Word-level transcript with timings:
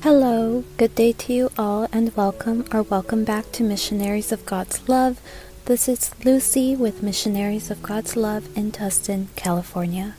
Hello, 0.00 0.62
good 0.76 0.94
day 0.94 1.10
to 1.10 1.32
you 1.32 1.50
all, 1.58 1.88
and 1.90 2.16
welcome 2.16 2.64
or 2.72 2.82
welcome 2.82 3.24
back 3.24 3.50
to 3.50 3.64
Missionaries 3.64 4.30
of 4.30 4.46
God's 4.46 4.88
Love. 4.88 5.20
This 5.64 5.88
is 5.88 6.14
Lucy 6.24 6.76
with 6.76 7.02
Missionaries 7.02 7.68
of 7.68 7.82
God's 7.82 8.14
Love 8.14 8.48
in 8.56 8.70
Tustin, 8.70 9.26
California. 9.34 10.14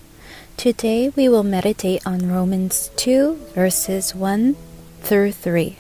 Today 0.58 1.14
we 1.16 1.30
will 1.30 1.44
meditate 1.44 2.06
on 2.06 2.30
Romans 2.30 2.92
2, 2.98 3.36
verses 3.56 4.14
1 4.14 4.58
through 5.00 5.32
3. 5.32 5.78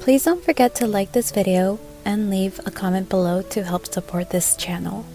Please 0.00 0.24
don't 0.24 0.44
forget 0.44 0.74
to 0.74 0.86
like 0.86 1.12
this 1.12 1.30
video 1.30 1.80
and 2.04 2.28
leave 2.28 2.60
a 2.66 2.70
comment 2.70 3.08
below 3.08 3.40
to 3.40 3.64
help 3.64 3.86
support 3.86 4.28
this 4.28 4.54
channel. 4.54 5.06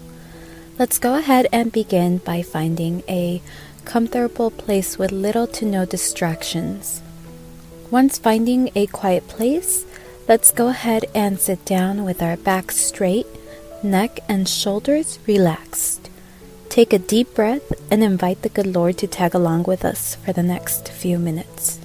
Let's 0.80 0.98
go 0.98 1.14
ahead 1.14 1.46
and 1.52 1.70
begin 1.70 2.18
by 2.18 2.42
finding 2.42 3.04
a 3.08 3.40
comfortable 3.84 4.50
place 4.50 4.98
with 4.98 5.12
little 5.12 5.46
to 5.46 5.64
no 5.64 5.84
distractions. 5.84 7.02
Once 7.92 8.16
finding 8.16 8.70
a 8.74 8.86
quiet 8.86 9.28
place, 9.28 9.84
let's 10.26 10.50
go 10.50 10.68
ahead 10.68 11.04
and 11.14 11.38
sit 11.38 11.62
down 11.66 12.04
with 12.04 12.22
our 12.22 12.38
back 12.38 12.72
straight, 12.72 13.26
neck 13.82 14.18
and 14.30 14.48
shoulders 14.48 15.18
relaxed. 15.26 16.08
Take 16.70 16.94
a 16.94 16.98
deep 16.98 17.34
breath 17.34 17.70
and 17.90 18.02
invite 18.02 18.40
the 18.40 18.48
good 18.48 18.66
Lord 18.66 18.96
to 18.96 19.06
tag 19.06 19.34
along 19.34 19.64
with 19.64 19.84
us 19.84 20.14
for 20.14 20.32
the 20.32 20.42
next 20.42 20.88
few 20.88 21.18
minutes. 21.18 21.78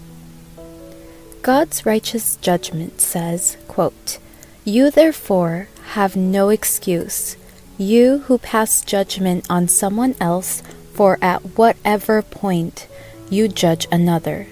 God's 1.41 1.85
righteous 1.85 2.37
judgment 2.37 3.01
says, 3.01 3.57
quote, 3.67 4.17
You 4.63 4.89
therefore 4.89 5.67
have 5.91 6.15
no 6.15 6.47
excuse, 6.47 7.35
you 7.77 8.19
who 8.19 8.37
pass 8.37 8.81
judgment 8.81 9.45
on 9.49 9.67
someone 9.67 10.15
else, 10.21 10.63
for 10.93 11.19
at 11.21 11.57
whatever 11.57 12.21
point 12.21 12.87
you 13.29 13.49
judge 13.49 13.87
another 13.91 14.47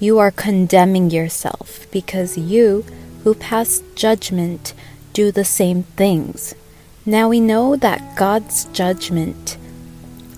you 0.00 0.18
are 0.18 0.30
condemning 0.30 1.10
yourself 1.10 1.86
because 1.92 2.38
you, 2.38 2.84
who 3.22 3.34
pass 3.34 3.82
judgment, 3.94 4.72
do 5.12 5.30
the 5.30 5.44
same 5.44 5.82
things. 5.82 6.54
Now 7.04 7.28
we 7.28 7.38
know 7.38 7.76
that 7.76 8.16
God's 8.16 8.64
judgment 8.72 9.58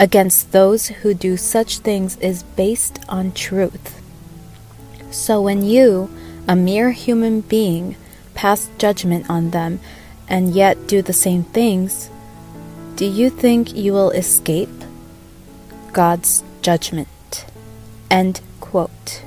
against 0.00 0.50
those 0.50 0.88
who 0.88 1.14
do 1.14 1.36
such 1.36 1.78
things 1.78 2.16
is 2.16 2.42
based 2.42 2.98
on 3.08 3.30
truth. 3.30 4.02
So 5.12 5.40
when 5.40 5.62
you, 5.64 6.10
a 6.48 6.56
mere 6.56 6.90
human 6.90 7.42
being, 7.42 7.94
pass 8.34 8.68
judgment 8.78 9.30
on 9.30 9.50
them 9.50 9.78
and 10.26 10.54
yet 10.54 10.88
do 10.88 11.02
the 11.02 11.12
same 11.12 11.44
things, 11.44 12.10
do 12.96 13.04
you 13.04 13.30
think 13.30 13.74
you 13.74 13.92
will 13.92 14.10
escape 14.10 14.70
God's 15.92 16.42
judgment? 16.62 17.46
End 18.10 18.40
quote. 18.60 19.22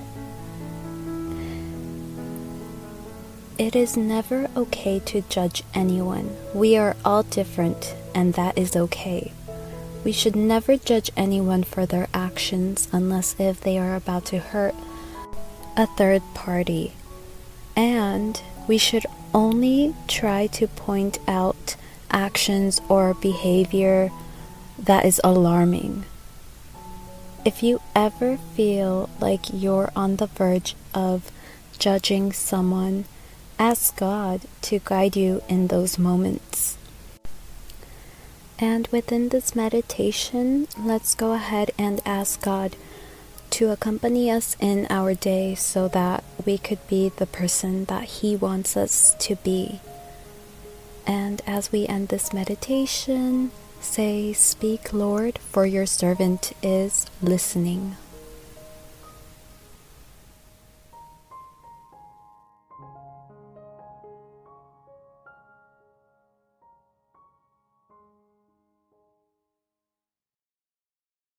It 3.57 3.73
is 3.73 3.95
never 3.95 4.49
okay 4.57 4.99
to 4.99 5.21
judge 5.29 5.63
anyone. 5.73 6.35
We 6.53 6.75
are 6.75 6.97
all 7.05 7.23
different, 7.23 7.95
and 8.13 8.33
that 8.33 8.57
is 8.57 8.75
okay. 8.75 9.31
We 10.03 10.11
should 10.11 10.35
never 10.35 10.75
judge 10.75 11.09
anyone 11.15 11.63
for 11.63 11.85
their 11.85 12.09
actions 12.13 12.89
unless 12.91 13.33
if 13.39 13.61
they 13.61 13.77
are 13.77 13.95
about 13.95 14.25
to 14.25 14.39
hurt 14.39 14.75
a 15.77 15.87
third 15.87 16.21
party. 16.33 16.95
And 17.77 18.41
we 18.67 18.77
should 18.77 19.05
only 19.33 19.95
try 20.09 20.47
to 20.47 20.67
point 20.67 21.19
out 21.25 21.77
actions 22.11 22.81
or 22.89 23.13
behavior 23.13 24.11
that 24.77 25.05
is 25.05 25.21
alarming. 25.23 26.03
If 27.45 27.63
you 27.63 27.79
ever 27.95 28.35
feel 28.35 29.09
like 29.21 29.45
you're 29.53 29.93
on 29.95 30.17
the 30.17 30.27
verge 30.27 30.75
of 30.93 31.31
judging 31.79 32.33
someone, 32.33 33.05
Ask 33.57 33.95
God 33.95 34.41
to 34.63 34.79
guide 34.83 35.15
you 35.15 35.41
in 35.47 35.67
those 35.67 35.97
moments. 35.97 36.77
And 38.59 38.87
within 38.87 39.29
this 39.29 39.55
meditation, 39.55 40.67
let's 40.77 41.15
go 41.15 41.33
ahead 41.33 41.71
and 41.77 42.01
ask 42.05 42.41
God 42.41 42.75
to 43.51 43.71
accompany 43.71 44.29
us 44.29 44.57
in 44.59 44.87
our 44.89 45.13
day 45.13 45.55
so 45.55 45.87
that 45.89 46.23
we 46.45 46.57
could 46.57 46.85
be 46.87 47.09
the 47.09 47.25
person 47.25 47.85
that 47.85 48.03
He 48.03 48.35
wants 48.35 48.75
us 48.75 49.15
to 49.19 49.35
be. 49.37 49.79
And 51.07 51.41
as 51.47 51.71
we 51.71 51.87
end 51.87 52.09
this 52.09 52.33
meditation, 52.33 53.51
say, 53.79 54.33
Speak, 54.33 54.91
Lord, 54.91 55.39
for 55.39 55.65
your 55.65 55.85
servant 55.85 56.51
is 56.61 57.05
listening. 57.21 57.95